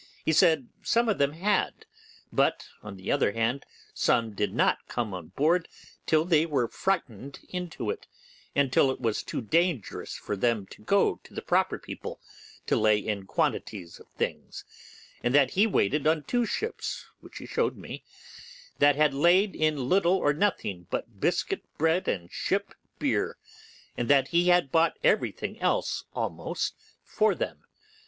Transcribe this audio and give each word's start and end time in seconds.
He 0.25 0.33
said 0.33 0.67
some 0.81 1.07
of 1.09 1.19
them 1.19 1.33
had—but, 1.33 2.67
on 2.81 2.95
the 2.97 3.11
other 3.11 3.33
hand, 3.33 3.67
some 3.93 4.31
did 4.33 4.51
not 4.51 4.87
come 4.87 5.13
on 5.13 5.27
board 5.27 5.67
till 6.07 6.25
they 6.25 6.43
were 6.47 6.67
frighted 6.67 7.37
into 7.49 7.91
it 7.91 8.07
and 8.55 8.73
till 8.73 8.89
it 8.89 8.99
was 8.99 9.21
too 9.21 9.41
dangerous 9.41 10.15
for 10.15 10.35
them 10.35 10.65
to 10.71 10.81
go 10.81 11.19
to 11.23 11.35
the 11.35 11.41
proper 11.43 11.77
people 11.77 12.19
to 12.65 12.75
lay 12.75 12.97
in 12.97 13.27
quantities 13.27 13.99
of 13.99 14.07
things, 14.07 14.65
and 15.21 15.35
that 15.35 15.51
he 15.51 15.67
waited 15.67 16.07
on 16.07 16.23
two 16.23 16.47
ships, 16.47 17.05
which 17.19 17.37
he 17.37 17.45
showed 17.45 17.77
me, 17.77 18.03
that 18.79 18.95
had 18.95 19.13
laid 19.13 19.55
in 19.55 19.87
little 19.87 20.13
or 20.17 20.33
nothing 20.33 20.87
but 20.89 21.19
biscuit 21.19 21.61
bread 21.77 22.07
and 22.07 22.31
ship 22.31 22.73
beer, 22.97 23.37
and 23.95 24.09
that 24.09 24.29
he 24.29 24.47
had 24.47 24.71
bought 24.71 24.97
everything 25.03 25.61
else 25.61 26.05
almost 26.15 26.73
for 27.03 27.35
them. 27.35 27.59